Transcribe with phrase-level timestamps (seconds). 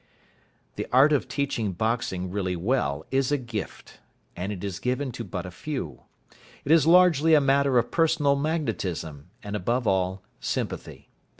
[0.77, 3.99] The art of teaching boxing really well is a gift,
[4.35, 6.01] and it is given to but a few.
[6.65, 11.11] It is largely a matter of personal magnetism, and, above all, sympathy.